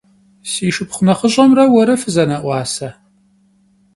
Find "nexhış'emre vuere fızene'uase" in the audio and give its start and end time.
1.07-2.89